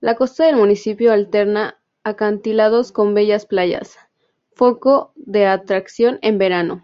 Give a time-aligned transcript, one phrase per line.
[0.00, 3.96] La costa del municipio alterna acantilados con bellas playas,
[4.56, 6.82] foco de atracción en verano.